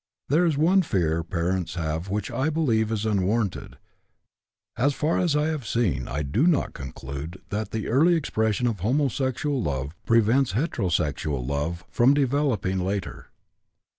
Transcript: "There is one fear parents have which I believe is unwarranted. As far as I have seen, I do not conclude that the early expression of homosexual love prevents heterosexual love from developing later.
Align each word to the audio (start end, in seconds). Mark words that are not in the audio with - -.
"There 0.29 0.47
is 0.47 0.57
one 0.57 0.81
fear 0.81 1.23
parents 1.23 1.75
have 1.75 2.09
which 2.09 2.31
I 2.31 2.49
believe 2.49 2.91
is 2.91 3.05
unwarranted. 3.05 3.77
As 4.75 4.95
far 4.95 5.19
as 5.19 5.35
I 5.35 5.45
have 5.49 5.67
seen, 5.67 6.07
I 6.07 6.23
do 6.23 6.47
not 6.47 6.73
conclude 6.73 7.39
that 7.51 7.69
the 7.69 7.87
early 7.87 8.15
expression 8.15 8.65
of 8.65 8.79
homosexual 8.79 9.61
love 9.61 9.93
prevents 10.07 10.53
heterosexual 10.53 11.47
love 11.47 11.85
from 11.87 12.15
developing 12.15 12.79
later. 12.79 13.27